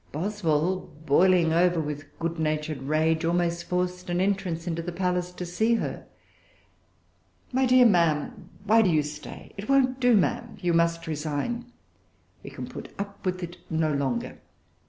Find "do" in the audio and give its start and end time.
8.81-8.89, 9.99-10.17